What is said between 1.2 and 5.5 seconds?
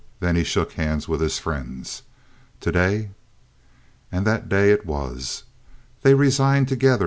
his friends. "Today!" And that day it was.